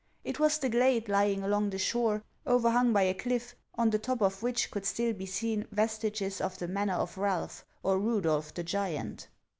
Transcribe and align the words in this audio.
It 0.23 0.39
was 0.39 0.57
the 0.57 0.67
glade 0.67 1.07
lying 1.09 1.43
along 1.43 1.69
the 1.69 1.77
shore, 1.77 2.23
over 2.47 2.71
hung 2.71 2.91
by 2.91 3.03
a 3.03 3.13
cliff, 3.13 3.55
on 3.75 3.91
the 3.91 3.99
top 3.99 4.21
of 4.21 4.41
which 4.41 4.71
could 4.71 4.83
still 4.83 5.13
be 5.13 5.27
seen 5.27 5.67
vestiges 5.71 6.41
of 6.41 6.57
the 6.57 6.67
manor 6.67 6.95
of 6.95 7.19
Ralph, 7.19 7.63
or 7.83 7.99
Rudolf, 7.99 8.51
the 8.55 8.63
Giant. 8.63 9.27